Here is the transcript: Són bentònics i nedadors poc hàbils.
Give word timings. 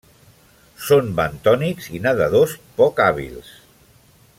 Són 0.85 1.11
bentònics 1.19 1.91
i 1.99 2.03
nedadors 2.09 2.57
poc 2.81 3.07
hàbils. 3.09 3.57